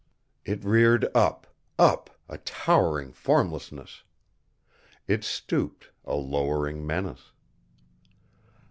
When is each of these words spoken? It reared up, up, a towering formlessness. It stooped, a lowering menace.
It 0.45 0.63
reared 0.65 1.05
up, 1.15 1.45
up, 1.77 2.09
a 2.27 2.39
towering 2.39 3.11
formlessness. 3.13 4.01
It 5.07 5.23
stooped, 5.23 5.91
a 6.05 6.15
lowering 6.15 6.87
menace. 6.87 7.33